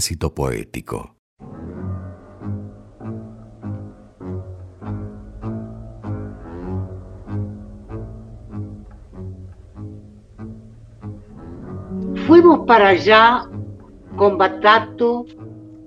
[0.00, 1.14] Tránsito Poético.
[12.26, 13.42] Fuimos para allá
[14.16, 15.26] con Batato.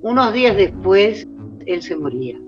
[0.04, 1.27] Unos días después,
[1.66, 2.39] él se moría.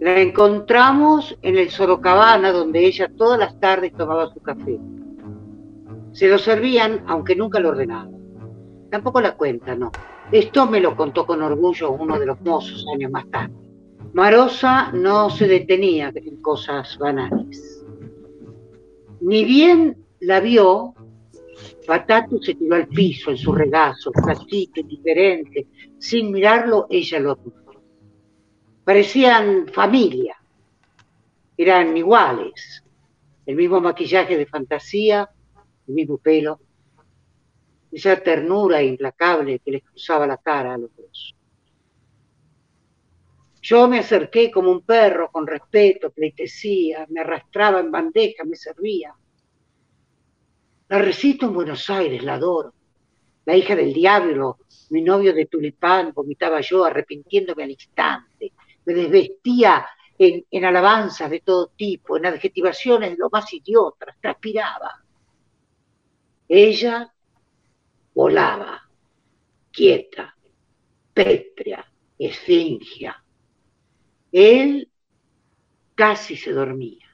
[0.00, 4.80] La encontramos en el Sorocabana, donde ella todas las tardes tomaba su café.
[6.10, 8.10] Se lo servían, aunque nunca lo ordenaba.
[8.90, 9.92] Tampoco la cuenta, no.
[10.32, 13.54] Esto me lo contó con orgullo uno de los mozos años más tarde.
[14.14, 17.84] Marosa no se detenía en cosas banales.
[19.20, 20.94] Ni bien la vio,
[21.86, 25.66] Batato se tiró al piso en su regazo, casito, indiferente.
[25.98, 27.62] Sin mirarlo, ella lo apuntó
[28.84, 30.36] parecían familia,
[31.56, 32.82] eran iguales,
[33.46, 35.28] el mismo maquillaje de fantasía,
[35.86, 36.60] el mismo pelo,
[37.92, 41.36] esa ternura implacable que les cruzaba la cara a los dos.
[43.60, 49.14] Yo me acerqué como un perro con respeto, pleitesía, me arrastraba en bandeja, me servía.
[50.88, 52.74] La recito en Buenos Aires, la adoro.
[53.44, 54.58] La hija del diablo,
[54.90, 58.52] mi novio de tulipán, vomitaba yo arrepintiéndome al instante
[58.84, 59.86] me desvestía
[60.18, 65.02] en, en alabanzas de todo tipo, en adjetivaciones de lo más idiotas, transpiraba.
[66.48, 67.12] Ella
[68.14, 68.88] volaba,
[69.70, 70.36] quieta,
[71.12, 71.84] pétrea,
[72.18, 73.22] esfingia.
[74.30, 74.90] Él
[75.94, 77.06] casi se dormía.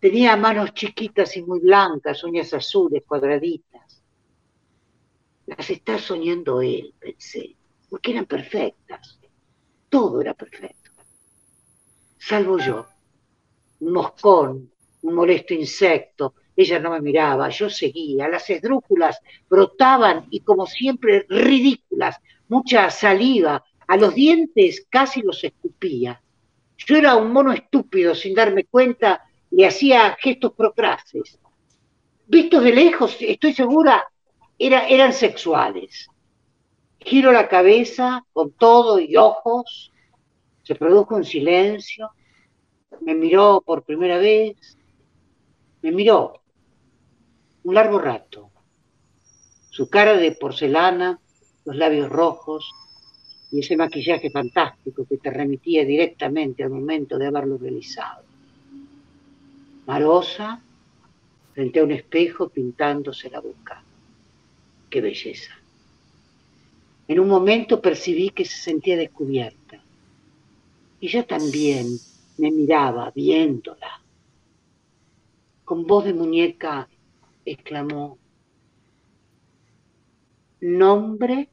[0.00, 4.02] Tenía manos chiquitas y muy blancas, uñas azules, cuadraditas.
[5.46, 7.56] Las está soñando él, pensé,
[7.88, 9.18] porque eran perfectas
[9.88, 10.90] todo era perfecto.
[12.18, 12.86] Salvo yo,
[13.80, 14.70] un moscón,
[15.02, 16.34] un molesto insecto.
[16.56, 18.28] Ella no me miraba, yo seguía.
[18.28, 22.16] Las esdrújulas brotaban y como siempre ridículas,
[22.48, 23.62] mucha saliva.
[23.86, 26.20] A los dientes casi los escupía.
[26.78, 31.38] Yo era un mono estúpido, sin darme cuenta, le hacía gestos procrases.
[32.26, 34.04] Vistos de lejos, estoy segura,
[34.58, 36.08] era, eran sexuales.
[36.98, 39.92] Giro la cabeza con todo y ojos.
[40.62, 42.10] Se produjo un silencio.
[43.00, 44.76] Me miró por primera vez.
[45.82, 46.42] Me miró
[47.66, 48.48] un largo rato.
[49.70, 51.18] Su cara de porcelana,
[51.64, 52.70] los labios rojos
[53.50, 58.22] y ese maquillaje fantástico que te remitía directamente al momento de haberlo realizado.
[59.84, 60.62] Marosa,
[61.54, 63.82] frente a un espejo pintándose la boca.
[64.88, 65.52] ¡Qué belleza!
[67.08, 69.82] En un momento percibí que se sentía descubierta.
[71.00, 71.88] Yo también
[72.38, 74.00] me miraba viéndola.
[75.64, 76.88] Con voz de muñeca
[77.46, 78.18] exclamó,
[80.60, 81.48] nombre,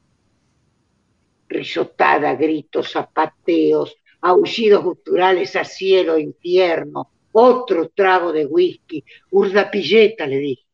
[1.48, 10.66] risotada, gritos, zapateos, aullidos guturales a cielo, infierno, otro trago de whisky, urdapilleta, le dije.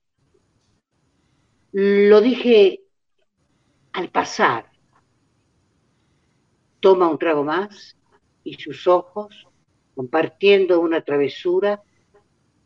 [1.72, 2.80] Lo dije
[3.92, 4.70] al pasar,
[6.80, 7.96] toma un trago más
[8.42, 9.46] y sus ojos,
[9.94, 11.82] compartiendo una travesura,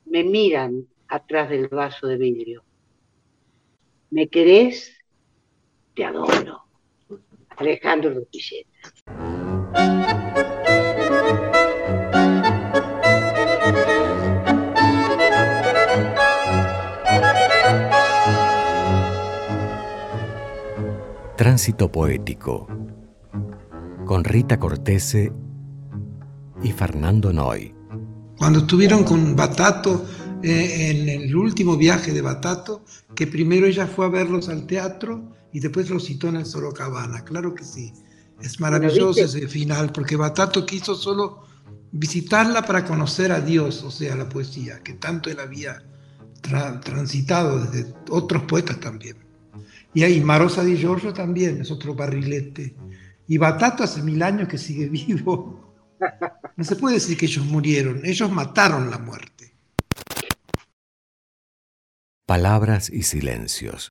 [0.05, 2.65] me miran atrás del vaso de vidrio.
[4.11, 4.97] ¿Me querés?
[5.95, 6.63] Te adoro.
[7.57, 8.69] Alejandro Rupilleta.
[21.37, 22.67] Tránsito Poético
[24.05, 25.33] con Rita Cortese
[26.63, 27.75] y Fernando Noy.
[28.37, 30.05] Cuando estuvieron con Batato
[30.45, 32.85] eh, en el último viaje de Batato,
[33.15, 37.25] que primero ella fue a verlos al teatro y después los citó en el Sorocabana,
[37.25, 37.93] claro que sí.
[38.43, 41.47] Es maravilloso ese final, porque Batato quiso solo
[41.93, 45.83] visitarla para conocer a Dios, o sea, la poesía, que tanto él había
[46.41, 49.17] transitado desde otros poetas también.
[49.95, 52.75] Y ahí Marosa di Giorgio también es otro barrilete
[53.27, 55.61] y Batato hace mil años que sigue vivo.
[56.57, 59.34] No se puede decir que ellos murieron, ellos mataron la muerte.
[62.27, 63.91] Palabras y silencios.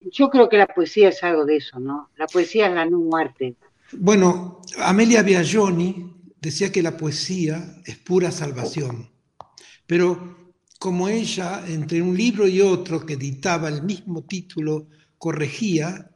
[0.00, 2.10] Yo creo que la poesía es algo de eso, ¿no?
[2.16, 3.54] La poesía es la no muerte.
[3.92, 9.10] Bueno, Amelia Biagioni decía que la poesía es pura salvación,
[9.86, 16.10] pero como ella, entre un libro y otro que editaba el mismo título, corregía,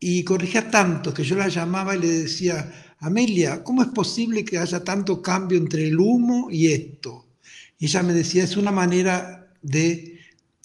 [0.00, 4.58] y corregía tanto que yo la llamaba y le decía, Amelia, ¿cómo es posible que
[4.58, 7.26] haya tanto cambio entre el humo y esto?
[7.78, 10.17] Y ella me decía, es una manera de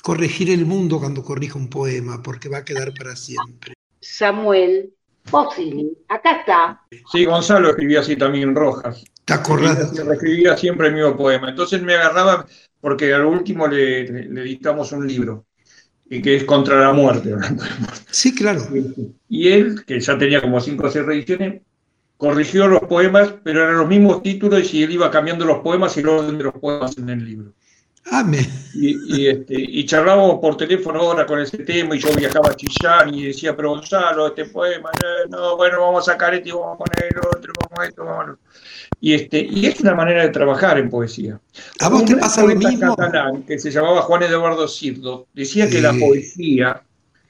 [0.04, 3.74] corregir el mundo cuando corrijo un poema, porque va a quedar para siempre.
[4.02, 4.94] Samuel
[5.32, 5.94] Bozzini.
[6.10, 6.82] Acá está.
[7.10, 9.02] Sí, Gonzalo escribía así también Rojas.
[9.20, 10.12] Está correcto.
[10.12, 11.50] Escribía siempre el mismo poema.
[11.50, 12.46] Entonces me agarraba,
[12.82, 15.46] porque al último le, le, editamos un libro,
[16.10, 17.34] y que es Contra la muerte.
[18.12, 18.62] Sí, claro.
[19.30, 21.62] Y él, que ya tenía como cinco o seis reediciones,
[22.18, 26.02] corrigió los poemas, pero eran los mismos títulos y él iba cambiando los poemas y
[26.02, 27.54] el orden de los poemas en el libro.
[28.74, 33.14] Y, este, y charlábamos por teléfono ahora con ese tema y yo viajaba a Chillán
[33.14, 36.76] y decía, pero Gonzalo, este poema, eh, no, bueno, vamos a sacar este y vamos
[36.76, 40.24] a poner el otro, vamos a esto, vamos a Y, este, y es una manera
[40.24, 41.40] de trabajar en poesía.
[41.80, 42.96] ¿A vos te pasa lo mismo?
[42.96, 46.84] catalán que se llamaba Juan Eduardo Cirdo decía que la poesía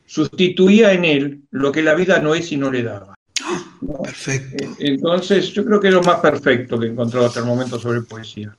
[0.05, 3.15] sustituía en él lo que la vida no es y no le daba.
[4.03, 4.75] Perfecto.
[4.79, 8.01] Entonces, yo creo que es lo más perfecto que he encontrado hasta el momento sobre
[8.01, 8.55] poesía.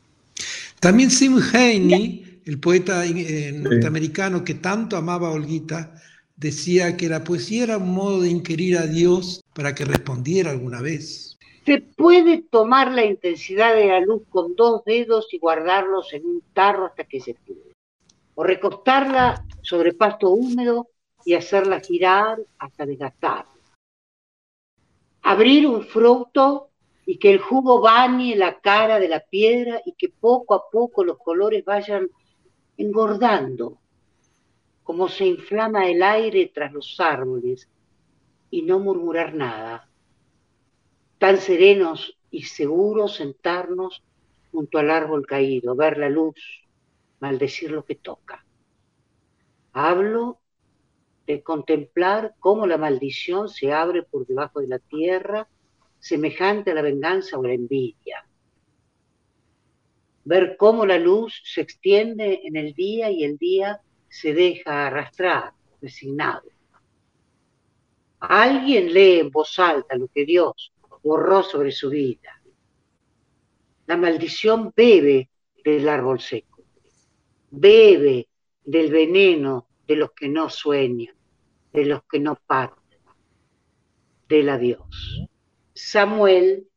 [0.85, 5.95] También Sim Heine, el poeta eh, norteamericano que tanto amaba a Olguita,
[6.37, 10.83] decía que la poesía era un modo de inquirir a Dios para que respondiera alguna
[10.83, 11.39] vez.
[11.65, 16.43] Se puede tomar la intensidad de la luz con dos dedos y guardarlos en un
[16.53, 17.73] tarro hasta que se pudre.
[18.35, 20.89] O recostarla sobre pasto húmedo
[21.25, 23.49] y hacerla girar hasta desgastarla.
[25.23, 26.74] Abrir un fruto
[27.06, 31.05] y que el jugo bañe la cara de la piedra y que poco a poco
[31.05, 32.09] los colores vayan
[32.77, 33.79] engordando,
[34.83, 37.69] como se inflama el aire tras los árboles,
[38.51, 39.89] y no murmurar nada.
[41.19, 44.03] Tan serenos y seguros sentarnos
[44.53, 46.37] junto al árbol caído, ver la luz,
[47.21, 48.45] maldecir lo que toca.
[49.73, 50.39] Hablo
[51.27, 55.49] de contemplar cómo la maldición se abre por debajo de la tierra
[56.05, 58.29] semejante a la venganza o la envidia.
[60.25, 65.55] Ver cómo la luz se extiende en el día y el día se deja arrastrar,
[65.81, 66.43] resignado.
[68.21, 72.39] Alguien lee en voz alta lo que Dios borró sobre su vida.
[73.87, 75.31] La maldición bebe
[75.65, 76.65] del árbol seco,
[77.50, 78.29] bebe
[78.62, 81.17] del veneno de los que no sueñan,
[81.73, 83.00] de los que no parten,
[84.29, 85.31] del adiós.
[85.75, 86.69] Samuel.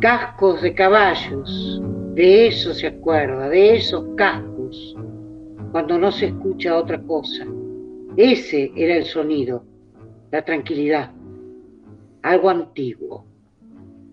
[0.00, 1.82] Cascos de caballos,
[2.14, 4.94] de eso se acuerda, de esos cascos,
[5.72, 7.44] cuando no se escucha otra cosa.
[8.16, 9.64] Ese era el sonido,
[10.30, 11.10] la tranquilidad,
[12.22, 13.26] algo antiguo.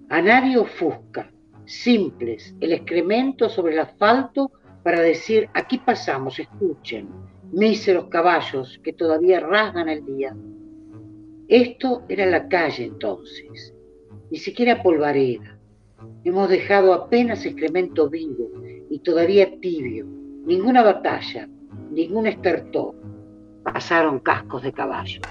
[0.09, 1.31] A nadie ofusca,
[1.65, 4.51] simples, el excremento sobre el asfalto
[4.83, 7.07] para decir, aquí pasamos, escuchen,
[7.51, 10.35] míseros caballos que todavía rasgan el día.
[11.47, 13.73] Esto era la calle entonces,
[14.29, 15.57] ni siquiera polvareda.
[16.23, 18.49] Hemos dejado apenas excremento vivo
[18.89, 20.05] y todavía tibio,
[20.45, 21.47] ninguna batalla,
[21.91, 22.95] ningún estertor.
[23.63, 25.21] Pasaron cascos de caballos.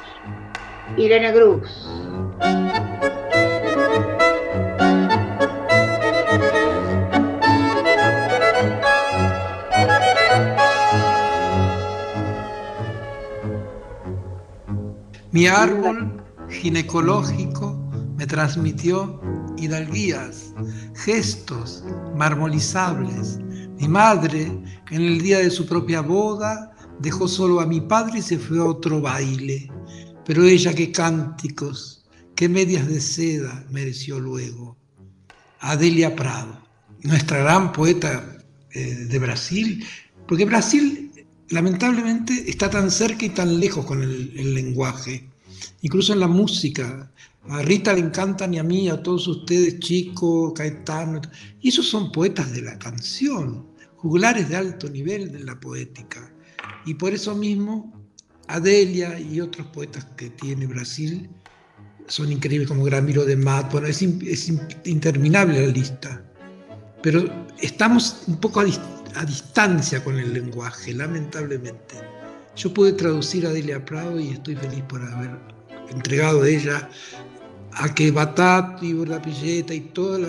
[0.96, 2.11] Irene Cruz.
[15.32, 17.74] Mi árbol ginecológico
[18.18, 19.18] me transmitió
[19.56, 20.52] hidalguías,
[20.94, 21.82] gestos
[22.14, 23.38] marmolizables.
[23.80, 24.52] Mi madre,
[24.90, 28.58] en el día de su propia boda, dejó solo a mi padre y se fue
[28.58, 29.70] a otro baile.
[30.26, 34.76] Pero ella qué cánticos, qué medias de seda mereció luego.
[35.60, 36.60] Adelia Prado,
[37.04, 38.36] nuestra gran poeta
[38.72, 39.82] eh, de Brasil,
[40.28, 41.10] porque Brasil
[41.52, 45.28] lamentablemente está tan cerca y tan lejos con el, lenguaje,
[45.82, 47.12] incluso en la música.
[47.48, 51.20] A Rita le encantan y a mí, a todos ustedes, Chico, Caetano,
[51.60, 53.66] y esos son poetas de la canción,
[53.96, 56.32] juglares de alto nivel de la poética.
[56.86, 57.92] Y por eso mismo,
[58.48, 61.28] Adelia y otros poetas que tiene Brasil
[62.06, 64.02] son increíbles, como Gramiro de Mat, bueno, es
[64.84, 66.24] interminable la lista.
[67.02, 67.24] Pero
[67.60, 71.96] estamos un poco a distancia a distancia con el lenguaje, lamentablemente.
[72.56, 75.38] Yo pude traducir a Delia Prado y estoy feliz por haber
[75.90, 76.88] entregado a ella
[77.74, 80.20] a que Batat y Pilleta y todos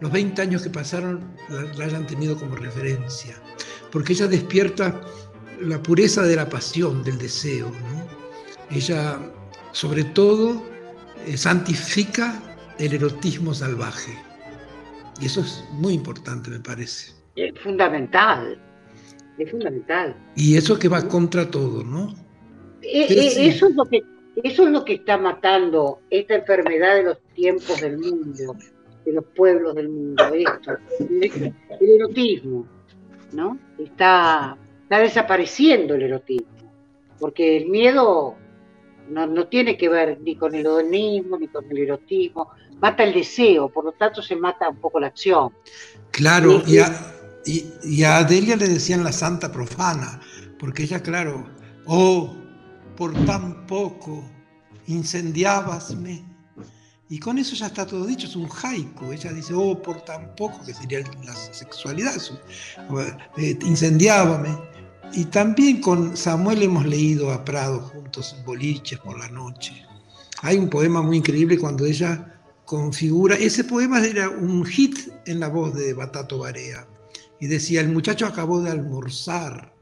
[0.00, 3.36] los 20 años que pasaron la, hayan tenido como referencia,
[3.90, 5.00] porque ella despierta
[5.60, 7.72] la pureza de la pasión, del deseo.
[8.70, 9.18] Ella,
[9.72, 10.62] sobre todo,
[11.26, 12.42] eh, santifica
[12.78, 14.12] el erotismo salvaje.
[15.18, 17.15] Y eso es muy importante, me parece.
[17.36, 18.58] Es fundamental,
[19.38, 20.16] es fundamental.
[20.34, 22.14] Y eso que va contra todo, ¿no?
[22.82, 24.02] Eh, eh, eso, es lo que,
[24.42, 28.56] eso es lo que está matando esta enfermedad de los tiempos del mundo.
[29.04, 32.66] de los pueblos del mundo, esto, el, erotismo,
[33.32, 33.56] ¿no?
[33.78, 36.72] Está, está desapareciendo el erotismo,
[37.20, 38.34] porque el miedo
[39.08, 42.50] no, tiene que ver ni con el hedonismo ni con el erotismo,
[42.80, 45.52] mata el deseo, por lo tanto se mata un poco la acción.
[46.10, 47.15] Claro, y, a,
[47.46, 50.20] y, a Adelia le decían la santa profana,
[50.58, 51.48] porque ella, claro,
[51.86, 52.34] oh,
[52.96, 54.28] por tan poco
[54.86, 56.24] incendiábasme.
[57.08, 59.12] Y con eso ya está todo dicho, es un haiku.
[59.12, 62.16] Ella dice, oh, por tan poco, que sería la sexualidad,
[63.36, 64.58] eh, incendiábame.
[65.12, 69.86] Y también con Samuel hemos leído a Prado juntos boliches por la noche.
[70.42, 75.48] Hay un poema muy increíble cuando ella configura, ese poema era un hit en la
[75.48, 76.88] voz de Batato Barea.
[77.40, 79.74] Y decía, el muchacho acabó de almorzar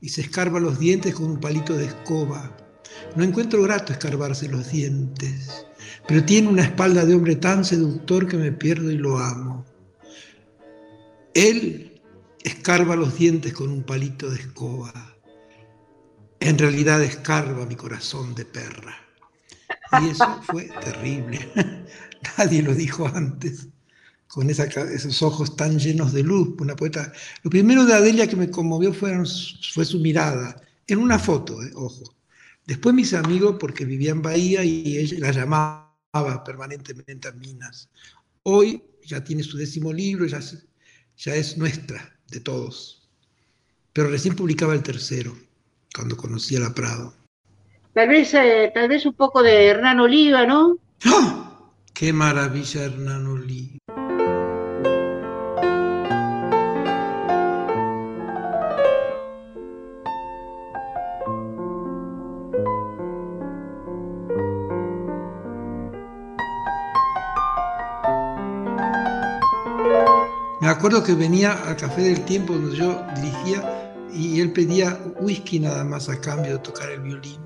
[0.00, 2.56] y se escarba los dientes con un palito de escoba.
[3.16, 5.66] No encuentro grato escarbarse los dientes,
[6.06, 9.64] pero tiene una espalda de hombre tan seductor que me pierdo y lo amo.
[11.34, 12.00] Él
[12.42, 15.14] escarba los dientes con un palito de escoba.
[16.40, 18.96] En realidad escarba mi corazón de perra.
[20.00, 21.48] Y eso fue terrible.
[22.38, 23.68] Nadie lo dijo antes
[24.28, 27.12] con esos ojos tan llenos de luz, una poeta.
[27.42, 32.14] Lo primero de Adelia que me conmovió fue su mirada, en una foto, eh, ojo.
[32.66, 37.88] Después mis amigos, porque vivía en Bahía y ella la llamaba permanentemente a Minas.
[38.42, 40.40] Hoy ya tiene su décimo libro, ya,
[41.16, 43.08] ya es nuestra, de todos.
[43.94, 45.34] Pero recién publicaba el tercero,
[45.94, 47.14] cuando conocí a la Prado.
[47.94, 50.78] Tal vez, eh, tal vez un poco de Hernán Oliva, ¿no?
[51.06, 51.72] ¡Ah!
[51.94, 53.78] ¡Qué maravilla Hernán Oliva!
[70.88, 75.84] Acuerdo que venía al Café del Tiempo donde yo dirigía y él pedía whisky nada
[75.84, 77.38] más a cambio de tocar el violín.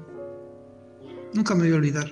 [1.34, 2.06] Nunca me voy a olvidar.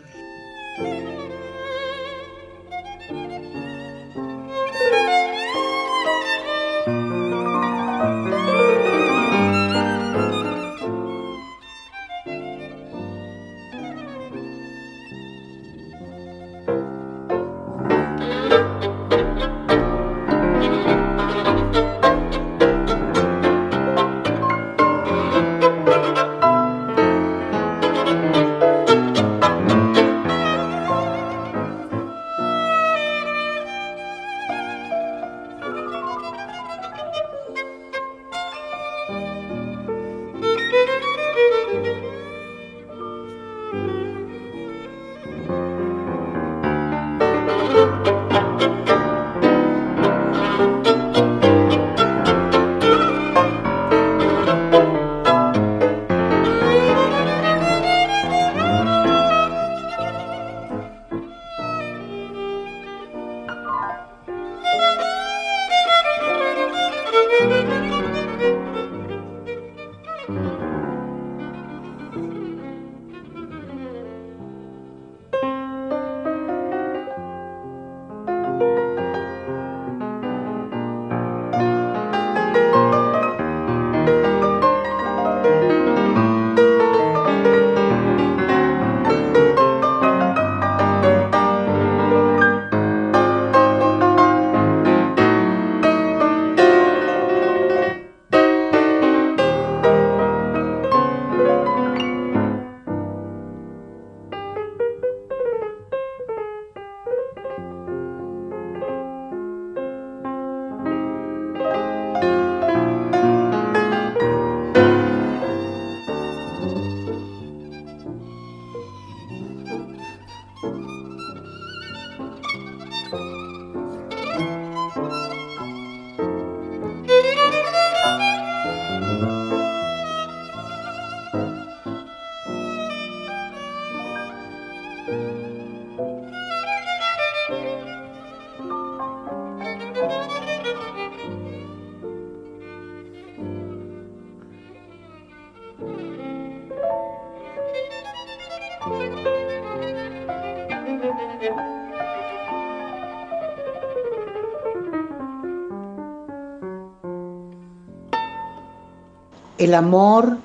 [159.58, 160.38] El amor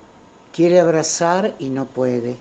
[0.52, 2.36] quiere abrazar y no puede.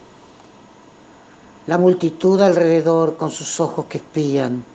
[1.68, 4.66] La multitud alrededor con sus ojos que espían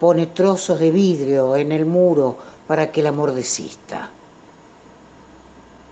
[0.00, 4.08] pone trozos de vidrio en el muro para que el amor desista.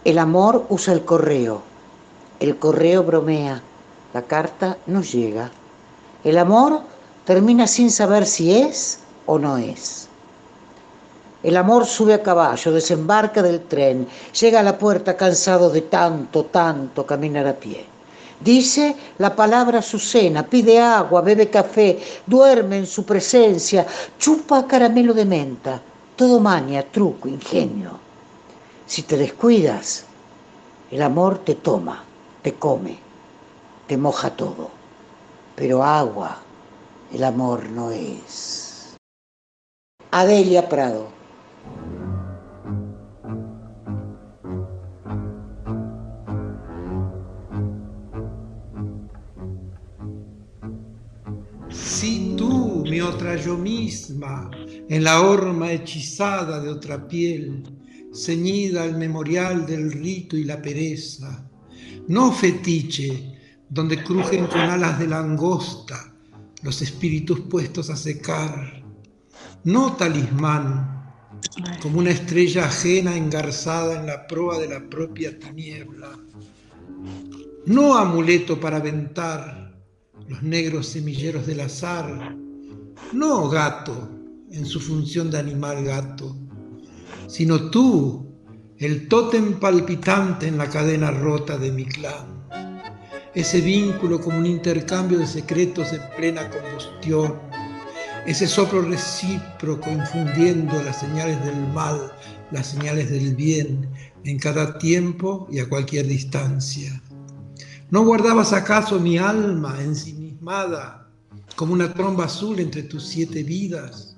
[0.05, 1.61] El amor usa el correo,
[2.41, 3.63] el correo bromea,
[4.15, 5.51] la carta no llega.
[6.23, 6.81] El amor
[7.25, 10.09] termina sin saber si es o no es.
[11.43, 14.07] El amor sube a caballo, desembarca del tren,
[14.41, 17.85] llega a la puerta cansado de tanto, tanto caminar a pie.
[18.41, 23.85] Dice la palabra Azucena, pide agua, bebe café, duerme en su presencia,
[24.17, 25.83] chupa caramelo de menta,
[26.15, 27.99] todo maña, truco, ingenio.
[28.87, 30.05] Si te descuidas,
[30.91, 32.05] el amor te toma,
[32.43, 33.04] te come,
[33.87, 34.71] te moja todo,
[35.57, 36.41] pero agua
[37.13, 38.97] el amor no es.
[40.11, 41.09] Adelia Prado.
[51.71, 54.51] Si tú, mi otra yo misma,
[54.89, 57.63] en la horma hechizada de otra piel,
[58.13, 61.49] ceñida al memorial del rito y la pereza,
[62.09, 63.34] no fetiche,
[63.75, 66.13] donde crujen con alas de langosta
[66.63, 68.85] los espíritus puestos a secar,
[69.65, 71.13] no talismán,
[71.83, 76.17] como una estrella ajena engarzada en la proa de la propia tiniebla,
[77.67, 79.75] no amuleto para aventar
[80.29, 82.37] los negros semilleros del azar,
[83.13, 84.09] no gato
[84.53, 86.37] en su función de animal gato,
[87.27, 88.25] sino tú,
[88.79, 92.34] el tótem palpitante en la cadena rota de mi clan
[93.35, 97.41] ese vínculo como un intercambio de secretos en plena combustión,
[98.27, 102.13] ese soplo recíproco infundiendo las señales del mal,
[102.51, 103.91] las señales del bien,
[104.25, 107.03] en cada tiempo y a cualquier distancia.
[107.91, 111.09] ¿No guardabas acaso mi alma ensimismada
[111.57, 114.17] como una tromba azul entre tus siete vidas?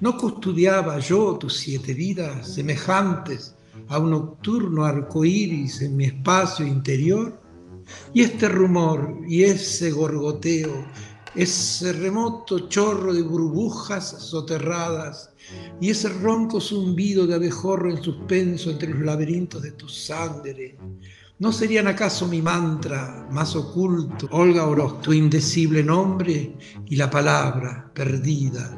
[0.00, 3.54] ¿No custodiaba yo tus siete vidas semejantes
[3.88, 7.40] a un nocturno arco iris en mi espacio interior?
[8.12, 10.86] Y este rumor y ese gorgoteo,
[11.34, 15.30] ese remoto chorro de burbujas soterradas
[15.80, 20.76] y ese ronco zumbido de abejorro en suspenso entre los laberintos de tu sangre,
[21.38, 27.90] ¿no serían acaso mi mantra más oculto, Olga Orozco, tu indecible nombre y la palabra
[27.94, 28.76] perdida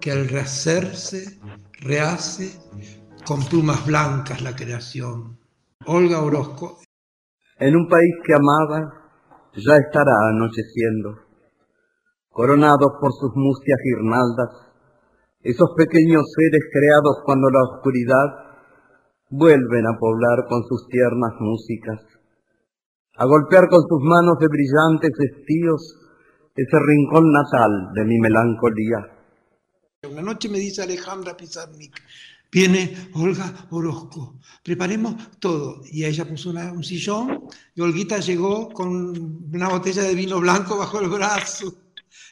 [0.00, 1.40] que al rehacerse
[1.80, 2.52] rehace
[3.24, 5.38] con plumas blancas la creación?
[5.86, 6.78] Olga Orozco
[7.62, 8.90] en un país que amaba,
[9.54, 11.14] ya estará anocheciendo,
[12.30, 14.50] coronados por sus mustias guirnaldas,
[15.42, 18.28] esos pequeños seres creados cuando la oscuridad
[19.30, 22.00] vuelven a poblar con sus tiernas músicas,
[23.14, 25.98] a golpear con sus manos de brillantes estíos
[26.56, 28.98] ese rincón natal de mi melancolía.
[30.10, 31.94] Una noche me dice Alejandra Pizarnik,
[32.52, 35.80] Viene Olga Orozco, preparemos todo.
[35.90, 41.00] Y ella puso un sillón y Olguita llegó con una botella de vino blanco bajo
[41.00, 41.74] el brazo.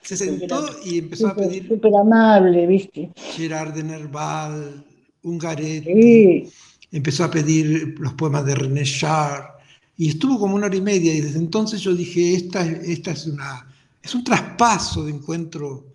[0.02, 1.66] Se sentó y empezó a pedir.
[1.66, 3.10] Súper amable, ¿viste?
[3.16, 4.84] Gerard de Nerval,
[5.22, 6.50] Ungaretti.
[6.92, 9.56] Empezó a pedir los poemas de René Char.
[9.96, 11.14] Y estuvo como una hora y media.
[11.14, 13.66] Y desde entonces yo dije: esta, esta es, una,
[14.02, 15.86] es un traspaso de encuentro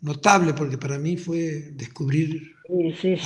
[0.00, 2.55] notable, porque para mí fue descubrir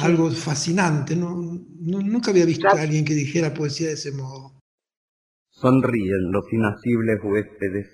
[0.03, 1.17] algo fascinante.
[1.17, 1.37] ¿no?
[1.81, 4.61] nunca había visto a alguien que dijera poesía de ese modo.
[5.51, 7.87] Sonríen los inacibles huéspedes,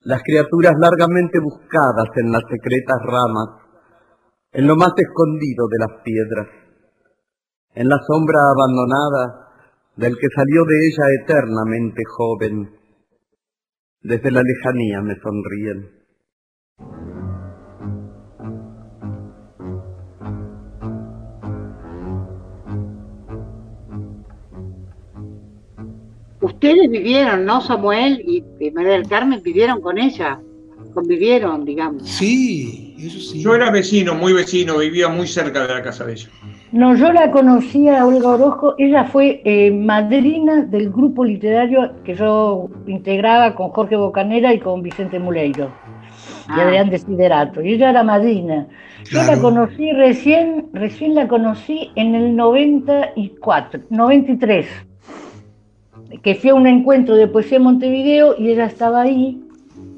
[0.00, 3.48] las criaturas largamente buscadas en las secretas ramas,
[4.52, 6.48] en lo más escondido de las piedras,
[7.74, 9.46] en la sombra abandonada
[9.96, 12.70] del que salió de ella eternamente joven.
[14.02, 16.05] Desde la lejanía me sonríen.
[26.46, 29.42] Ustedes vivieron, ¿no, Samuel y María del Carmen?
[29.42, 30.40] Vivieron con ella,
[30.94, 32.08] convivieron, digamos.
[32.08, 33.42] Sí, eso sí.
[33.42, 36.28] Yo era vecino, muy vecino, vivía muy cerca de la casa de ella.
[36.70, 42.14] No, yo la conocía a Olga Orozco, ella fue eh, madrina del grupo literario que
[42.14, 45.72] yo integraba con Jorge Bocanera y con Vicente Muleiro
[46.48, 46.62] y ah.
[46.62, 48.68] Adrián Desiderato, y ella era madrina.
[49.10, 54.66] Yo la conocí recién, recién la conocí en el 94, 93
[56.22, 59.40] que fui a un encuentro de poesía en Montevideo y ella estaba ahí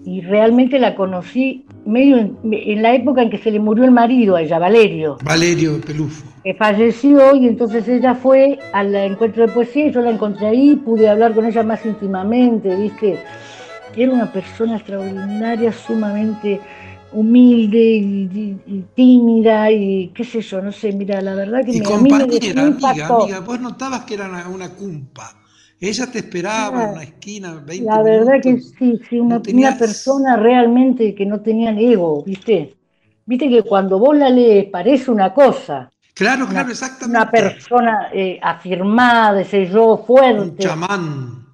[0.04, 4.36] y realmente la conocí medio en, la época en que se le murió el marido
[4.36, 5.18] a ella, Valerio.
[5.22, 6.24] Valerio Pelufo.
[6.44, 10.76] Que falleció y entonces ella fue al encuentro de poesía y yo la encontré ahí,
[10.76, 13.18] pude hablar con ella más íntimamente, ¿viste?
[13.96, 16.60] Era una persona extraordinaria, sumamente
[17.12, 21.84] humilde y, tímida y qué sé yo, no sé, mira, la verdad que y me,
[21.84, 25.34] compañera, amiga, amiga, vos notabas que era una, cumpa.
[25.80, 31.14] Ella te esperaba en una esquina 20 La verdad que sí, sí, una, persona realmente
[31.14, 32.74] que no tenía ego, ¿viste?
[33.26, 35.90] Viste que cuando vos la lees parece una cosa.
[36.14, 37.16] Claro, claro, exactamente.
[37.16, 40.40] Una persona eh, afirmada, ese yo, fuerte.
[40.40, 41.46] Un chamán.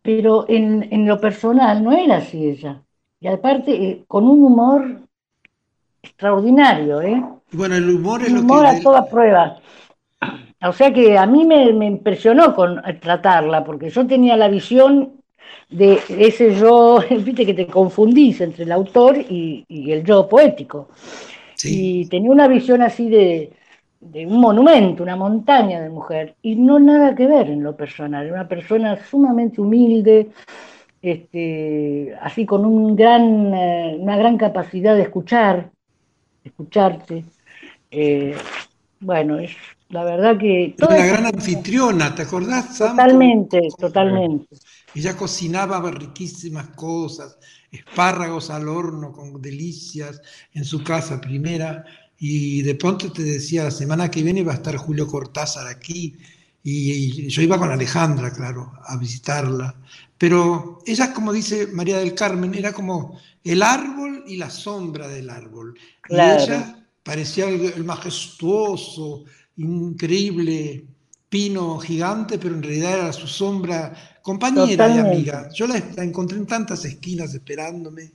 [0.00, 2.82] Pero en, en lo personal no era así ella.
[3.20, 5.02] Y aparte, eh, con un humor
[6.02, 7.22] extraordinario, ¿eh?
[7.52, 9.58] Bueno, el humor es lo humor a toda prueba.
[10.62, 15.20] O sea que a mí me, impresionó con tratarla, porque yo tenía la visión
[15.70, 20.88] de ese yo, viste que te confundís entre el autor y, el yo poético.
[21.62, 23.52] Y tenía una visión así de,
[24.00, 28.30] de, un monumento, una montaña de mujer, y no nada que ver en lo personal.
[28.30, 30.30] Una persona sumamente humilde,
[31.02, 35.70] este, así con un gran, eh, una gran capacidad de escuchar,
[36.44, 37.24] escucharte.
[37.90, 38.36] Eh,
[39.00, 39.56] bueno, es
[39.88, 40.74] la verdad que...
[40.78, 42.78] una gran anfitriona, ¿te acordás?
[42.78, 44.56] Totalmente, totalmente.
[44.94, 47.38] Ella cocinaba riquísimas cosas,
[47.70, 50.20] espárragos al horno con delicias
[50.52, 51.84] en su casa primera,
[52.18, 56.16] y de pronto te decía, la semana que viene va a estar Julio Cortázar aquí,
[56.62, 59.74] y yo iba con Alejandra, claro, a visitarla.
[60.18, 65.30] Pero ella, como dice María del Carmen, era como el árbol y la sombra del
[65.30, 65.78] árbol.
[66.08, 69.24] Y ella parecía el, majestuoso,
[69.58, 70.86] increíble
[71.28, 75.50] pino gigante, pero en realidad era su sombra, compañera y amiga.
[75.54, 78.12] Yo la, la encontré en tantas esquinas esperándome.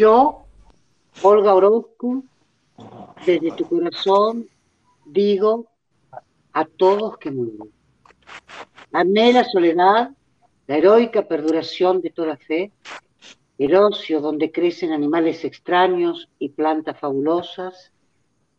[0.00, 2.22] Olga Orozco,
[3.26, 4.48] desde tu corazón
[5.04, 5.66] digo
[6.52, 7.72] a todos que mueren.
[8.92, 10.10] Amé la soledad,
[10.68, 12.70] la heroica perduración de toda fe,
[13.58, 17.92] el ocio donde crecen animales extraños y plantas fabulosas,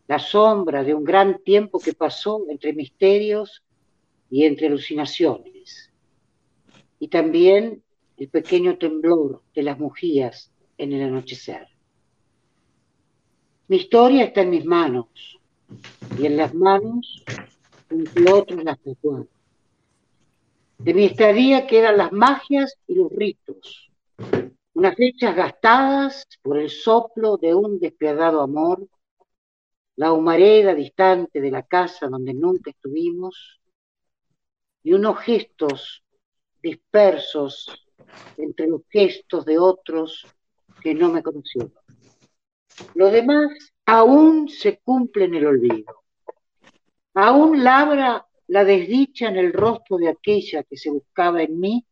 [0.09, 3.63] la sombra de un gran tiempo que pasó entre misterios
[4.29, 5.89] y entre alucinaciones.
[6.99, 7.81] y también
[8.17, 10.48] el pequeño temblor de las bujías
[10.79, 11.67] en el anochecer.
[13.67, 15.07] Mi historia está en mis manos
[16.17, 17.23] y en las manos,
[17.89, 19.27] entre otros, las tatuadas.
[20.79, 23.91] De mi estadía quedan las magias y los ritos,
[24.73, 28.87] unas fechas gastadas por el soplo de un despiadado amor,
[29.97, 33.59] la humareda distante de la casa donde nunca estuvimos,
[34.81, 36.01] y unos gestos
[36.63, 37.85] dispersos
[38.37, 40.25] entre los gestos de otros
[40.81, 41.73] que no me conocieron.
[42.95, 43.51] Lo demás
[43.85, 46.03] aún se cumple en el olvido.
[47.13, 51.85] Aún labra la desdicha en el rostro de aquella que se buscaba en mí,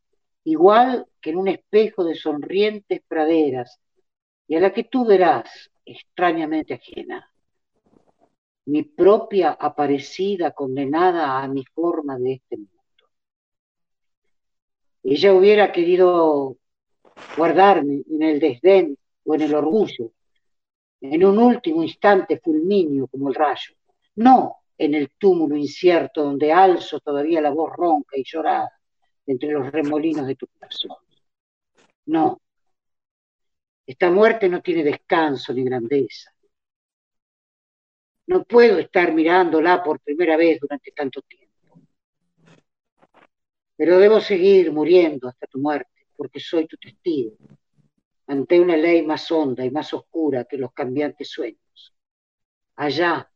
[0.43, 3.80] igual que en un espejo de sonrientes praderas,
[4.47, 7.30] y a la que tú verás extrañamente ajena.
[8.65, 12.71] Mi propia aparecida condenada a mi forma de este mundo.
[15.04, 16.58] Ella hubiera querido
[17.36, 20.12] guardarme en el desdén o en el orgullo,
[21.02, 23.76] en un último instante fulminio como el rayo,
[24.16, 28.72] no en el túmulo incierto donde alzo todavía la voz ronca y llorada
[29.26, 30.98] entre los remolinos de tu corazón.
[32.06, 32.40] No,
[33.86, 36.32] esta muerte no tiene descanso ni grandeza.
[38.28, 41.48] No puedo estar mirándola por primera vez durante tanto tiempo.
[43.78, 47.38] Pero debo seguir muriendo hasta tu muerte, porque soy tu testigo,
[48.28, 51.96] ante una ley más honda y más oscura que los cambiantes sueños.
[52.76, 53.32] Allá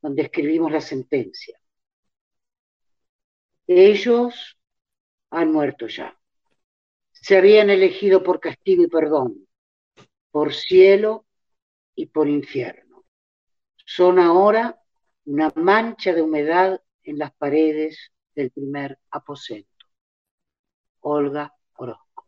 [0.00, 1.60] donde escribimos la sentencia.
[3.66, 4.58] Ellos
[5.30, 6.18] han muerto ya.
[7.12, 9.46] Se habían elegido por castigo y perdón,
[10.30, 11.26] por cielo
[11.94, 13.04] y por infierno.
[13.84, 14.80] Son ahora
[15.24, 19.86] una mancha de humedad en las paredes del primer aposento.
[21.00, 22.26] Olga Orozco.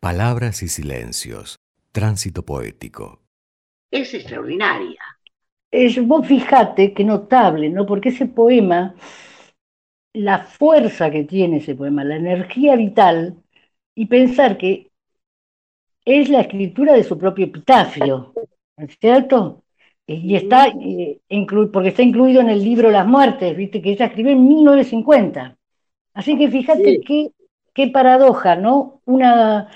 [0.00, 1.56] Palabras y silencios.
[1.92, 3.20] Tránsito poético.
[3.90, 5.00] Es extraordinaria.
[5.70, 7.86] Es, vos fijate qué notable, ¿no?
[7.86, 8.94] Porque ese poema,
[10.14, 13.36] la fuerza que tiene ese poema, la energía vital,
[13.94, 14.90] y pensar que
[16.04, 18.32] es la escritura de su propio epitafio,
[18.76, 19.64] ¿es cierto?
[20.06, 21.20] Y está, eh,
[21.72, 25.56] porque está incluido en el libro Las Muertes, viste, que ella escribió en 1950.
[26.14, 27.30] Así que fíjate qué,
[27.74, 29.00] qué paradoja, ¿no?
[29.04, 29.68] Una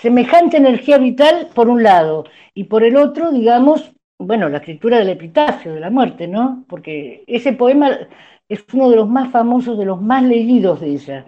[0.00, 5.10] semejante energía vital por un lado, y por el otro, digamos, bueno, la escritura del
[5.10, 6.64] epitafio de la muerte, ¿no?
[6.68, 7.90] Porque ese poema
[8.48, 11.26] es uno de los más famosos, de los más leídos de ella.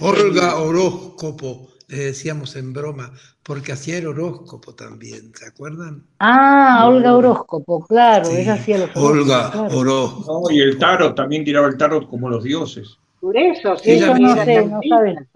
[0.00, 3.12] Olga Horóscopo, le decíamos en broma,
[3.44, 6.04] porque hacía el horóscopo también, ¿se acuerdan?
[6.18, 10.50] Ah, Olga Horóscopo, claro, ella hacía los Olga Horóscopo.
[10.50, 12.98] y el tarot, también tiraba el tarot como los dioses.
[13.20, 15.28] Por eso, sí, eso no sé, no saben.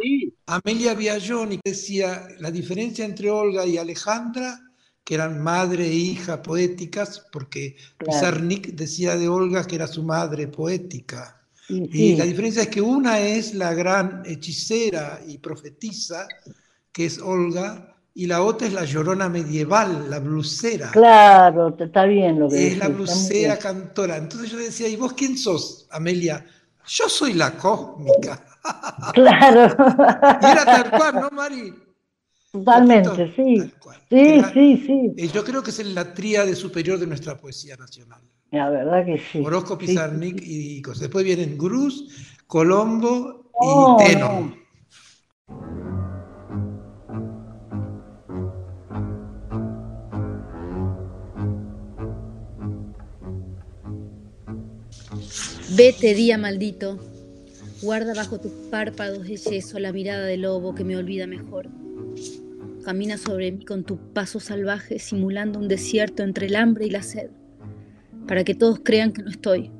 [0.46, 4.58] Amelia Biagioni decía la diferencia entre Olga y Alejandra,
[5.04, 8.38] que eran madre e hija poéticas, porque claro.
[8.72, 11.42] decía de Olga que era su madre poética.
[11.68, 16.26] Y la diferencia es que una es la gran hechicera y profetisa,
[16.92, 20.90] que es Olga, y la otra es la llorona medieval, la blusera.
[20.92, 24.16] Claro, está bien lo que Es la blusera cantora.
[24.16, 26.46] Entonces yo decía, ¿y vos quién sos, Amelia?
[26.86, 28.44] Yo soy la cósmica.
[29.12, 29.76] Claro.
[30.40, 31.74] y era tal cual, ¿no, Mari?
[32.50, 33.70] Totalmente, sí.
[34.08, 35.12] Sí, sí, sí.
[35.18, 38.22] Y yo creo que es la tríade superior de nuestra poesía nacional.
[38.52, 39.42] La verdad que sí.
[39.44, 41.02] Orozco, Pizarnik y cosas.
[41.02, 42.06] Después vienen Gruz,
[42.46, 44.63] Colombo y Teno.
[55.76, 56.98] Vete, día maldito.
[57.82, 61.68] Guarda bajo tus párpados de yeso la mirada de lobo que me olvida mejor.
[62.84, 67.02] Camina sobre mí con tu paso salvaje, simulando un desierto entre el hambre y la
[67.02, 67.30] sed
[68.26, 69.70] para que todos crean que no estoy,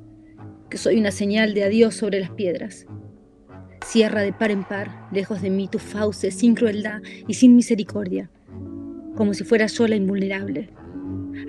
[0.69, 2.85] que soy una señal de adiós sobre las piedras.
[3.85, 8.29] Cierra de par en par, lejos de mí, tu fauce, sin crueldad y sin misericordia,
[9.15, 10.69] como si fuera yo la invulnerable,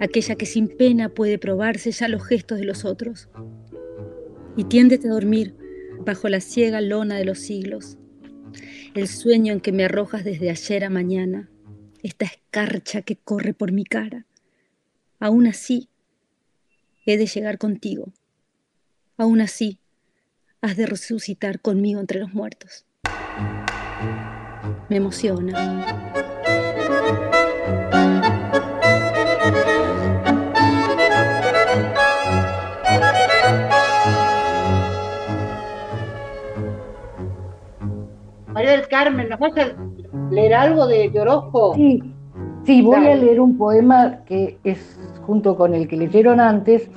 [0.00, 3.28] aquella que sin pena puede probarse ya los gestos de los otros.
[4.56, 5.54] Y tiéndete a dormir
[6.00, 7.98] bajo la ciega lona de los siglos,
[8.94, 11.50] el sueño en que me arrojas desde ayer a mañana,
[12.02, 14.26] esta escarcha que corre por mi cara.
[15.18, 15.88] Aún así,
[17.04, 18.12] he de llegar contigo.
[19.16, 19.78] Aún así,
[20.60, 22.86] has de resucitar conmigo entre los muertos.
[24.88, 26.05] Me emociona.
[38.66, 39.76] María del Carmen, ¿nos vas a
[40.32, 41.74] leer algo de Orozco?
[41.76, 42.02] Sí,
[42.64, 46.90] sí, voy a leer un poema que es junto con el que leyeron antes,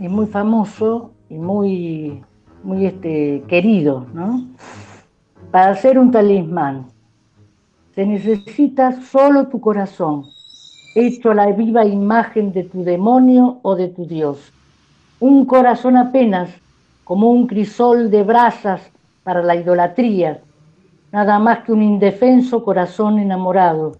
[0.00, 2.22] es muy famoso y muy,
[2.62, 4.46] muy este, querido, ¿no?
[5.50, 6.86] Para hacer un talismán
[7.94, 10.24] se necesita solo tu corazón,
[10.94, 14.54] hecho a la viva imagen de tu demonio o de tu Dios.
[15.18, 16.48] Un corazón apenas
[17.04, 18.80] como un crisol de brasas
[19.22, 20.40] para la idolatría,
[21.12, 23.96] nada más que un indefenso corazón enamorado.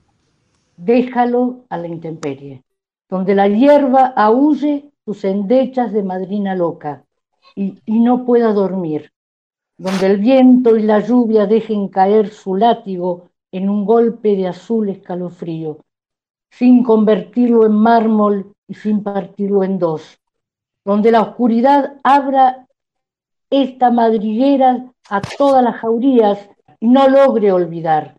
[0.76, 2.62] Déjalo a la intemperie,
[3.08, 7.04] donde la hierba aúlle sus endechas de madrina loca
[7.54, 9.12] y, y no pueda dormir,
[9.76, 14.88] donde el viento y la lluvia dejen caer su látigo en un golpe de azul
[14.88, 15.78] escalofrío,
[16.50, 20.18] sin convertirlo en mármol y sin partirlo en dos,
[20.84, 22.66] donde la oscuridad abra
[23.50, 26.48] esta madriguera a todas las jaurías
[26.80, 28.16] no logre olvidar.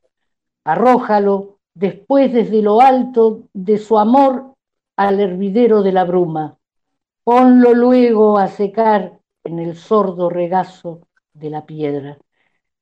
[0.63, 4.56] Arrójalo después desde lo alto de su amor
[4.95, 6.58] al hervidero de la bruma.
[7.24, 11.02] Ponlo luego a secar en el sordo regazo
[11.34, 12.17] de la piedra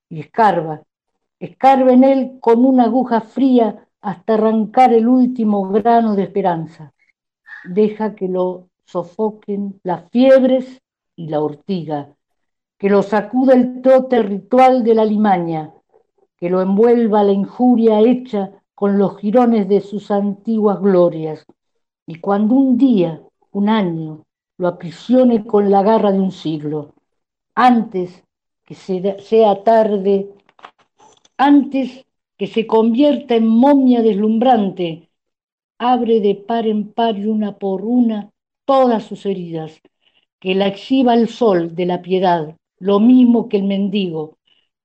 [0.09, 0.83] y escarba,
[1.39, 6.93] escarba en él con una aguja fría hasta arrancar el último grano de esperanza.
[7.65, 10.81] Deja que lo sofoquen las fiebres
[11.15, 12.15] y la ortiga,
[12.79, 15.73] que lo sacuda el trote ritual de la limaña,
[16.37, 21.45] que lo envuelva la injuria hecha con los jirones de sus antiguas glorias,
[22.07, 24.23] y cuando un día, un año,
[24.57, 26.93] lo aprisione con la garra de un siglo,
[27.53, 28.23] antes
[28.65, 30.29] que sea tarde,
[31.37, 32.05] antes
[32.37, 35.09] que se convierta en momia deslumbrante,
[35.77, 38.29] abre de par en par y una por una
[38.63, 39.81] todas sus heridas,
[40.39, 44.37] que la exhiba el sol de la piedad, lo mismo que el mendigo,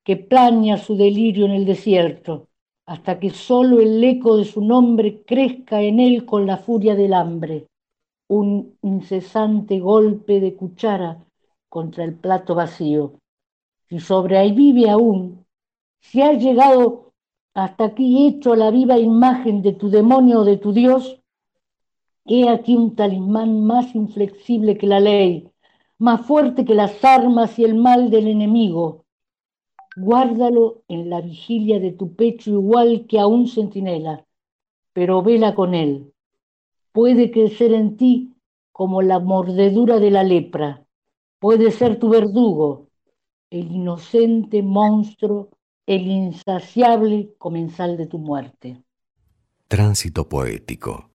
[0.05, 2.49] que plaña su delirio en el desierto,
[2.87, 7.15] hasta que solo el eco de su nombre crezca en él con la furia del
[7.15, 7.67] hambre,
[8.29, 11.25] un incesante golpe de cuchara
[11.69, 13.15] contra el plato vacío.
[13.89, 15.45] Si sobre ahí vive aún,
[16.01, 17.13] si ha llegado
[17.55, 21.21] hasta aquí hecho la viva imagen de tu demonio o de tu Dios,
[22.27, 25.51] he aquí un talismán más inflexible que la ley,
[26.05, 29.05] más fuerte que las armas y el mal del enemigo.
[29.97, 34.25] Guárdalo en la vigilia de tu pecho igual que a un centinela,
[34.93, 36.13] pero vela con él.
[36.93, 38.35] Puede crecer en ti
[38.71, 40.85] como la mordedura de la lepra.
[41.41, 42.89] Puede ser tu verdugo,
[43.51, 45.49] el inocente monstruo
[45.87, 48.83] el insaciable comensal de tu muerte.
[49.69, 51.11] Tránsito poético.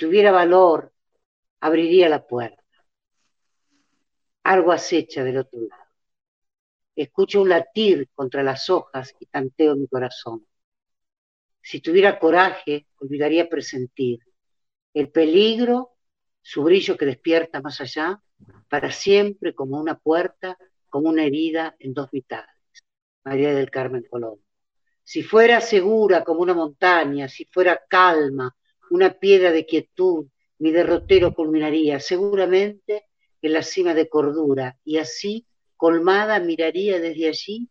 [0.00, 0.94] Tuviera valor,
[1.60, 2.64] abriría la puerta.
[4.44, 5.84] Algo acecha del otro lado.
[6.96, 10.46] Escucho un latir contra las hojas y tanteo mi corazón.
[11.60, 14.20] Si tuviera coraje, olvidaría presentir
[14.94, 15.96] el peligro,
[16.40, 18.22] su brillo que despierta más allá,
[18.70, 20.56] para siempre como una puerta,
[20.88, 22.56] como una herida en dos mitades.
[23.22, 24.40] María del Carmen Colón.
[25.04, 28.56] Si fuera segura como una montaña, si fuera calma,
[28.90, 30.26] una piedra de quietud,
[30.58, 33.06] mi derrotero culminaría seguramente
[33.40, 37.70] en la cima de cordura y así, colmada, miraría desde allí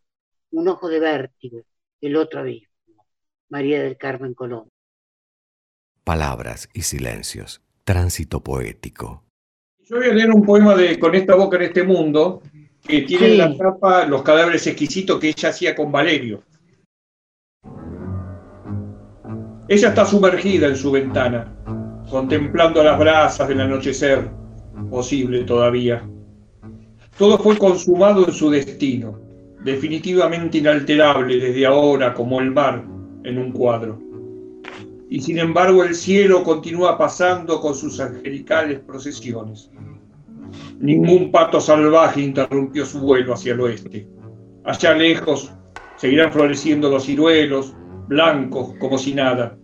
[0.50, 1.62] un ojo de vértigo,
[2.00, 3.06] el otro abismo.
[3.48, 4.68] María del Carmen Colón.
[6.04, 7.62] Palabras y silencios.
[7.84, 9.24] Tránsito poético.
[9.80, 12.42] Yo voy a leer un poema de Con esta boca en este mundo,
[12.86, 16.42] que tiene en la tapa los cadáveres exquisitos que ella hacía con Valerio.
[19.70, 21.46] Ella está sumergida en su ventana,
[22.10, 24.28] contemplando las brasas del anochecer,
[24.90, 26.02] posible todavía.
[27.16, 29.20] Todo fue consumado en su destino,
[29.62, 32.84] definitivamente inalterable desde ahora como el mar
[33.22, 33.96] en un cuadro.
[35.08, 39.70] Y sin embargo el cielo continúa pasando con sus angelicales procesiones.
[40.80, 44.08] Ningún pato salvaje interrumpió su vuelo hacia el oeste.
[44.64, 45.52] Allá lejos
[45.94, 47.72] seguirán floreciendo los ciruelos,
[48.08, 49.56] blancos como si nada.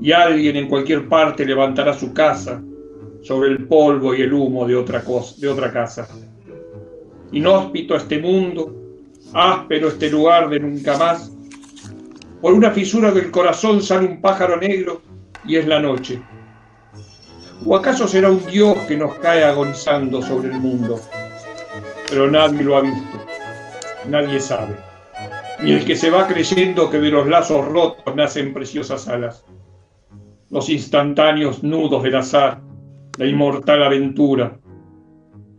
[0.00, 2.62] Y alguien en cualquier parte levantará su casa
[3.22, 6.08] sobre el polvo y el humo de otra, cosa, de otra casa.
[7.30, 8.74] Inhóspito este mundo,
[9.32, 11.32] áspero este lugar de nunca más,
[12.40, 15.00] por una fisura del corazón sale un pájaro negro
[15.44, 16.20] y es la noche.
[17.64, 21.00] ¿O acaso será un Dios que nos cae agonizando sobre el mundo?
[22.10, 23.24] Pero nadie lo ha visto,
[24.08, 24.74] nadie sabe.
[25.62, 29.44] Ni el que se va creyendo que de los lazos rotos nacen preciosas alas.
[30.52, 32.60] Los instantáneos nudos del azar,
[33.18, 34.60] la inmortal aventura.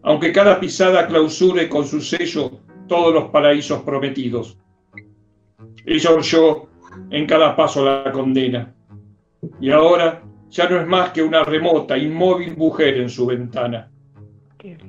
[0.03, 2.51] Aunque cada pisada clausure con su sello
[2.87, 4.55] todos los paraísos prometidos.
[5.85, 6.67] Ella oyó
[7.09, 8.73] en cada paso la condena.
[9.59, 13.89] Y ahora ya no es más que una remota, inmóvil mujer en su ventana.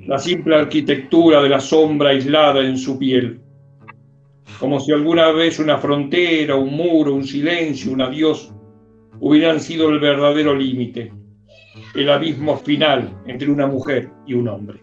[0.05, 3.41] La simple arquitectura de la sombra aislada en su piel.
[4.59, 8.54] Como si alguna vez una frontera, un muro, un silencio, un adiós
[9.19, 11.11] hubieran sido el verdadero límite,
[11.93, 14.81] el abismo final entre una mujer y un hombre.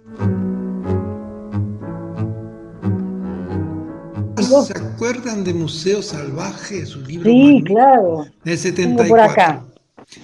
[4.67, 7.31] ¿Se acuerdan de Museo Salvaje, su libro?
[7.31, 8.27] Sí, claro.
[8.45, 9.09] Del 74.
[9.09, 9.65] Por acá.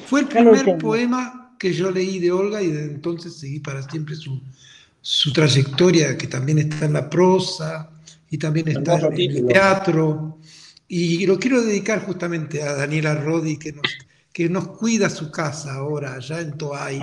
[0.07, 4.15] Fue el primer poema que yo leí de Olga y desde entonces seguí para siempre
[4.17, 4.41] su,
[5.01, 7.91] su trayectoria, que también está en la prosa
[8.31, 10.39] y también está en el teatro.
[10.89, 13.85] Y lo quiero dedicar justamente a Daniela Rodi, que nos,
[14.33, 17.01] que nos cuida su casa ahora, allá en Toay,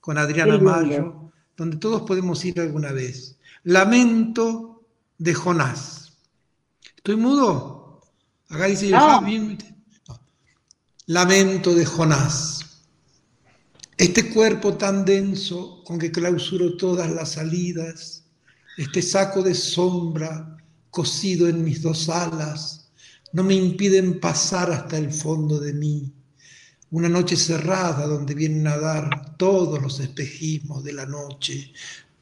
[0.00, 3.36] con Adriana Mayo, donde todos podemos ir alguna vez.
[3.64, 4.84] Lamento
[5.18, 6.12] de Jonás.
[6.96, 8.00] ¿Estoy mudo?
[8.48, 8.90] Acá dice
[11.06, 12.60] Lamento de Jonás.
[13.96, 18.24] Este cuerpo tan denso con que clausuro todas las salidas,
[18.76, 20.56] este saco de sombra
[20.90, 22.83] cosido en mis dos alas,
[23.34, 26.12] no me impiden pasar hasta el fondo de mí.
[26.92, 31.72] Una noche cerrada donde vienen a dar todos los espejismos de la noche,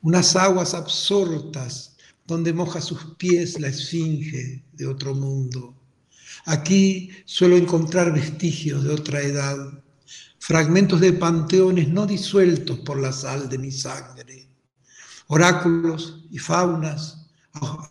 [0.00, 1.96] unas aguas absortas
[2.26, 5.74] donde moja sus pies la esfinge de otro mundo.
[6.46, 9.58] Aquí suelo encontrar vestigios de otra edad,
[10.38, 14.48] fragmentos de panteones no disueltos por la sal de mi sangre,
[15.26, 17.26] oráculos y faunas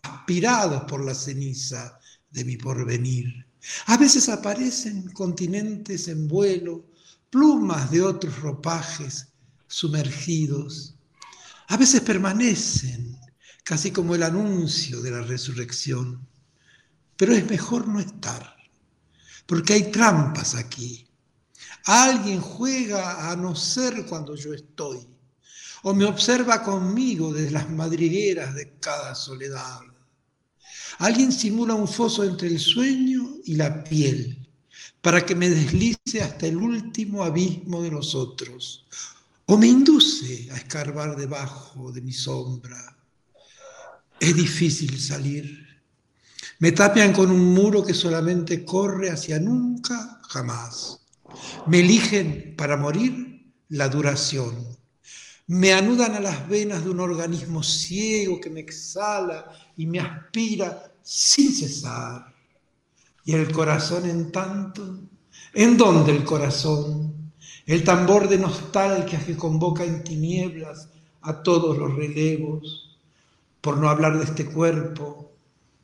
[0.02, 2.01] aspirados por la ceniza
[2.32, 3.46] de mi porvenir.
[3.88, 6.86] A veces aparecen continentes en vuelo,
[7.30, 9.28] plumas de otros ropajes
[9.68, 10.96] sumergidos.
[11.68, 13.18] A veces permanecen
[13.64, 16.28] casi como el anuncio de la resurrección.
[17.16, 18.56] Pero es mejor no estar,
[19.46, 21.08] porque hay trampas aquí.
[21.86, 25.08] Alguien juega a no ser cuando yo estoy,
[25.84, 29.80] o me observa conmigo desde las madrigueras de cada soledad.
[31.00, 34.48] Alguien simula un foso entre el sueño y la piel,
[35.02, 38.86] para que me deslice hasta el último abismo de los otros,
[39.46, 42.98] o me induce a escarbar debajo de mi sombra
[44.22, 45.68] es difícil salir.
[46.60, 51.00] Me tapian con un muro que solamente corre hacia nunca, jamás.
[51.66, 54.56] Me eligen para morir la duración.
[55.52, 60.94] Me anudan a las venas de un organismo ciego que me exhala y me aspira
[61.04, 62.34] sin cesar.
[63.26, 65.00] Y el corazón en tanto,
[65.54, 67.12] ¿en dónde el corazón?
[67.66, 70.90] el tambor de nostalgia que convoca en tinieblas
[71.22, 72.98] a todos los relevos,
[73.62, 75.32] por no hablar de este cuerpo,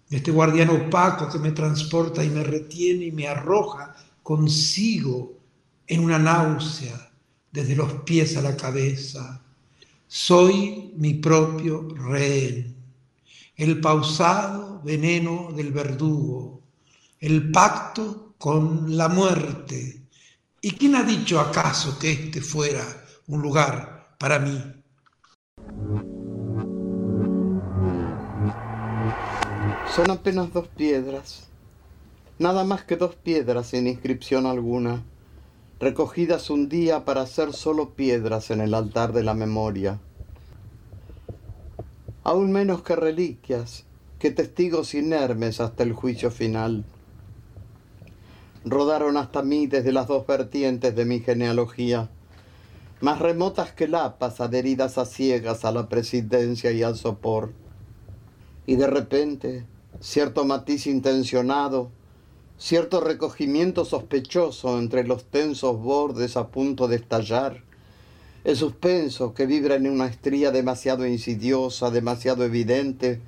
[0.09, 5.33] de este guardián opaco que me transporta y me retiene y me arroja consigo
[5.85, 7.11] en una náusea
[7.51, 9.43] desde los pies a la cabeza.
[10.09, 12.77] Soy mi propio rehén,
[13.57, 16.61] el pausado veneno del verdugo,
[17.19, 20.01] el pacto con la muerte.
[20.61, 22.83] ¿Y quién ha dicho acaso que este fuera
[23.27, 24.63] un lugar para mí?
[29.93, 31.49] Son apenas dos piedras,
[32.39, 35.03] nada más que dos piedras sin inscripción alguna,
[35.79, 39.99] recogidas un día para ser solo piedras en el altar de la memoria.
[42.23, 43.85] Aún menos que reliquias,
[44.17, 46.83] que testigos inermes hasta el juicio final.
[48.65, 52.09] Rodaron hasta mí desde las dos vertientes de mi genealogía,
[52.99, 57.51] más remotas que lapas adheridas a ciegas a la presidencia y al sopor.
[58.65, 59.65] Y de repente,
[59.99, 61.91] cierto matiz intencionado,
[62.57, 67.61] cierto recogimiento sospechoso entre los tensos bordes a punto de estallar,
[68.43, 73.19] el suspenso que vibra en una estría demasiado insidiosa, demasiado evidente,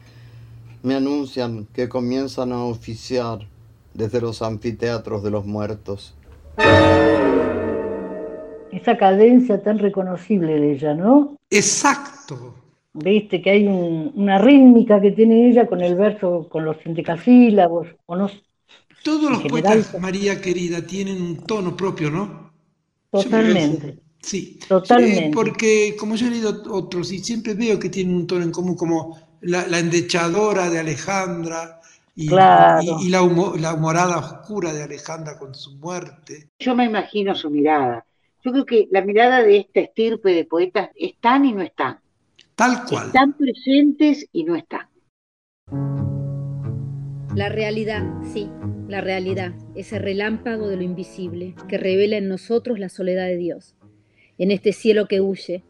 [0.82, 3.48] me anuncian que comienzan a oficiar
[3.94, 6.16] desde los anfiteatros de los muertos.
[8.72, 11.36] Esa cadencia tan reconocible de ella, ¿no?
[11.50, 12.54] Exacto,
[12.94, 18.16] Viste que hay una rítmica que tiene ella con el verso, con los endecasílabos, o
[18.16, 18.30] no.
[19.04, 22.52] Todos los poetas, María querida, tienen un tono propio, ¿no?
[23.12, 24.00] Totalmente.
[24.22, 25.32] Sí, totalmente.
[25.34, 28.76] porque como yo he leído otros y siempre veo que tienen un tono en común,
[28.76, 31.80] como la, endechadora de Alejandra
[32.16, 33.24] y, la, la
[33.74, 36.50] humorada oscura de Alejandra con su muerte.
[36.60, 38.06] Yo me imagino su mirada.
[38.44, 42.00] Yo creo que la mirada de esta estirpe de poetas están y no están.
[42.56, 43.08] Tal cual.
[43.08, 44.88] Están presentes y no están.
[47.36, 48.50] La realidad, sí,
[48.90, 53.76] la realidad, ese relámpago de lo invisible que revela en nosotros la soledad de Dios,
[54.40, 55.64] en este cielo que huye.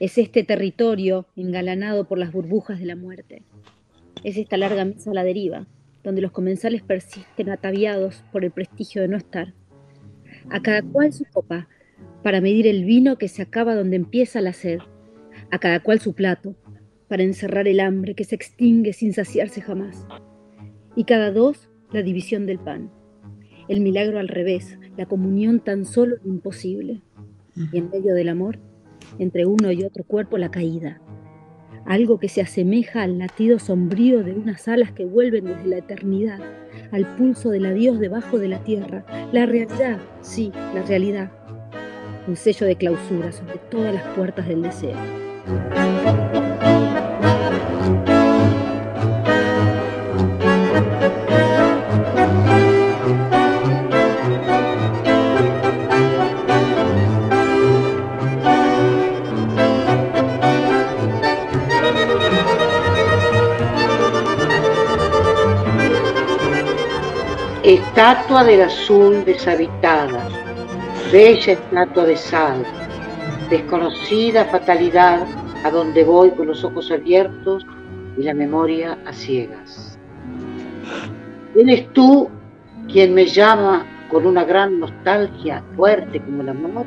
[0.00, 3.42] Es este territorio engalanado por las burbujas de la muerte.
[4.24, 5.66] Es esta larga mesa a la deriva,
[6.02, 9.52] donde los comensales persisten ataviados por el prestigio de no estar.
[10.48, 11.68] A cada cual su copa,
[12.22, 14.78] para medir el vino que se acaba donde empieza la sed
[15.50, 16.54] a cada cual su plato,
[17.08, 20.06] para encerrar el hambre que se extingue sin saciarse jamás.
[20.96, 22.90] Y cada dos la división del pan.
[23.68, 27.02] El milagro al revés, la comunión tan solo imposible.
[27.72, 28.58] Y en medio del amor,
[29.18, 31.00] entre uno y otro cuerpo, la caída.
[31.86, 36.40] Algo que se asemeja al latido sombrío de unas alas que vuelven desde la eternidad,
[36.92, 39.04] al pulso del adiós debajo de la tierra.
[39.32, 41.32] La realidad, sí, la realidad.
[42.28, 44.96] Un sello de clausura sobre todas las puertas del deseo.
[68.00, 70.26] Estatua del azul deshabitada,
[71.12, 72.64] bella estatua de sal,
[73.50, 75.26] desconocida fatalidad
[75.64, 77.66] a donde voy con los ojos abiertos
[78.16, 79.98] y la memoria a ciegas.
[81.54, 82.30] Eres tú
[82.90, 86.86] quien me llama con una gran nostalgia fuerte como el amor.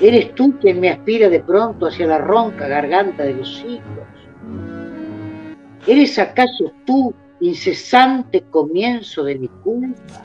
[0.00, 4.06] Eres tú quien me aspira de pronto hacia la ronca garganta de los siglos.
[5.84, 7.12] ¿Eres acaso tú
[7.42, 10.24] incesante comienzo de mi culpa?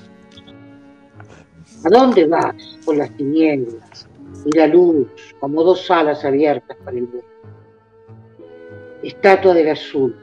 [1.86, 2.56] ¿A dónde vas
[2.86, 4.08] por las tinieblas?
[4.46, 5.08] y la luz
[5.40, 7.28] como dos alas abiertas para el vuelo.
[9.04, 10.16] Estatua del azul,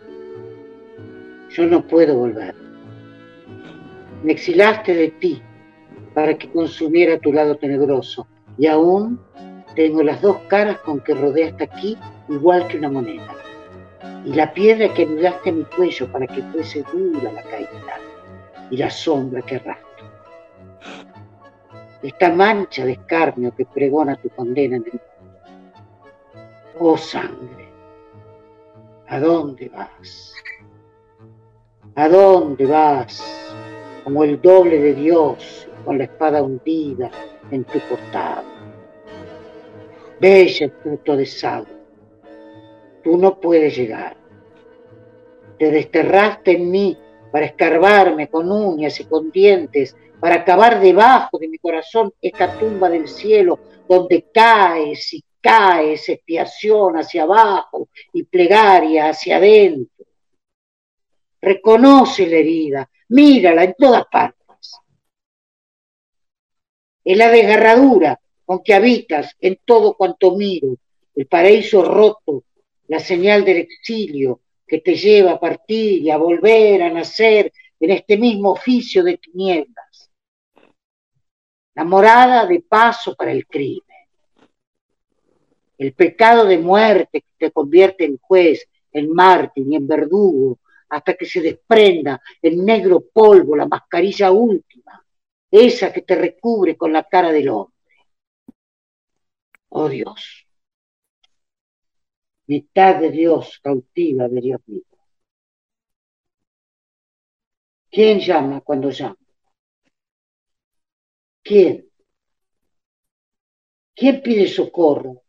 [1.51, 2.55] yo no puedo volver.
[4.22, 5.42] Me exilaste de ti
[6.14, 8.26] para que consumiera tu lado tenebroso
[8.59, 9.20] y aún
[9.76, 13.34] tengo las dos caras con que rodea hasta aquí igual que una moneda
[14.24, 17.98] y la piedra que anudaste a mi cuello para que fuese dura la caída
[18.70, 19.84] y la sombra que arrastra
[22.05, 25.05] esta mancha de escarnio que pregona tu condena en el mundo.
[26.78, 27.68] Oh sangre,
[29.09, 30.34] ¿a dónde vas?
[31.94, 33.55] ¿A dónde vas?
[34.02, 37.11] Como el doble de Dios con la espada hundida
[37.50, 38.44] en tu costado.
[40.20, 41.66] Bella fruto de sal,
[43.05, 44.16] tú no puedes llegar.
[45.59, 46.98] Te desterraste en mí
[47.30, 52.88] para escarbarme con uñas y con dientes, para acabar debajo de mi corazón esta tumba
[52.88, 60.07] del cielo donde caes y caes expiación hacia abajo y plegaria hacia adentro.
[61.40, 64.80] Reconoce la herida, mírala en todas partes.
[67.05, 70.76] Es la desgarradura con que habitas en todo cuanto miro,
[71.14, 72.44] el paraíso roto,
[72.89, 77.91] la señal del exilio que te lleva a partir y a volver a nacer en
[77.91, 80.11] este mismo oficio de tinieblas.
[81.74, 83.82] La morada de paso para el crimen.
[85.76, 91.14] El pecado de muerte que te convierte en juez, en mártir y en verdugo, hasta
[91.14, 95.05] que se desprenda en negro polvo la mascarilla última,
[95.51, 97.74] esa que te recubre con la cara del hombre.
[99.70, 100.43] Oh Dios,
[102.47, 104.99] mitad de Dios cautiva de Dios mismo.
[107.90, 109.16] ¿Quién llama cuando llama?
[111.42, 111.88] ¿Quién?
[113.95, 115.22] ¿Quién pide socorro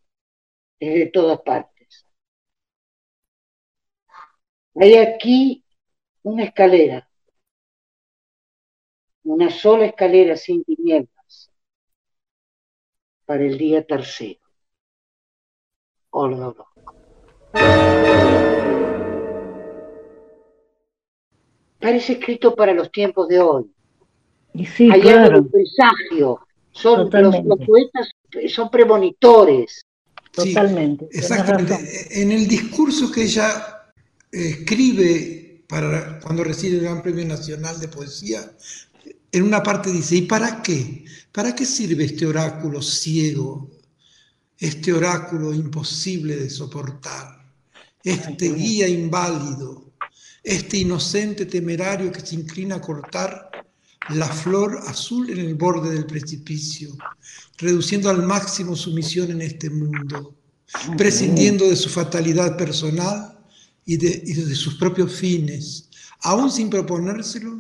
[0.80, 2.06] desde todas partes?
[4.76, 5.64] Hay aquí
[6.24, 7.10] una escalera,
[9.24, 11.52] una sola escalera sin tinieblas
[13.26, 14.40] para el día tercero.
[16.12, 16.54] Olga
[21.86, 23.66] Parece escrito para los tiempos de hoy.
[24.76, 25.46] sí, Hay claro.
[25.48, 26.40] presagio.
[26.72, 27.36] Son, los,
[27.66, 28.10] poetas
[28.50, 29.86] son premonitores.
[30.32, 31.08] Totalmente.
[31.12, 32.22] exactamente.
[32.22, 33.84] En el discurso que ella
[34.32, 38.42] escribe para cuando recibe el Gran Premio Nacional de Poesía,
[39.32, 41.06] en una parte dice, ¿y para qué?
[41.32, 43.70] ¿Para qué sirve este oráculo ciego?
[44.58, 47.35] Este oráculo imposible de soportar
[48.06, 49.92] este guía inválido,
[50.44, 53.50] este inocente temerario que se inclina a cortar
[54.10, 56.96] la flor azul en el borde del precipicio,
[57.58, 60.36] reduciendo al máximo su misión en este mundo,
[60.96, 63.40] prescindiendo de su fatalidad personal
[63.86, 65.90] y de, y de sus propios fines,
[66.22, 67.60] aún sin proponérselo,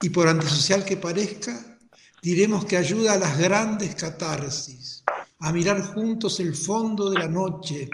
[0.00, 1.78] y por antisocial que parezca,
[2.22, 5.02] diremos que ayuda a las grandes catarsis,
[5.40, 7.90] a mirar juntos el fondo de la noche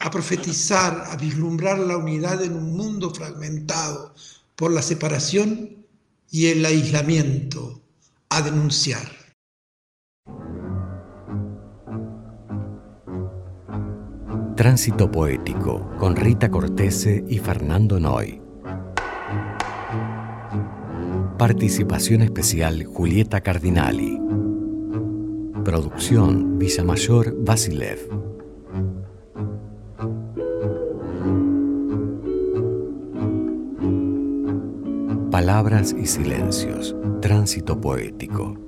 [0.00, 4.14] a profetizar, a vislumbrar la unidad en un mundo fragmentado
[4.54, 5.86] por la separación
[6.30, 7.80] y el aislamiento,
[8.28, 9.18] a denunciar.
[14.56, 18.42] Tránsito Poético con Rita Cortese y Fernando Noy.
[21.38, 24.18] Participación especial Julieta Cardinali.
[25.64, 28.27] Producción Villamayor Basilev.
[35.48, 36.94] Palabras y silencios.
[37.22, 38.67] Tránsito poético.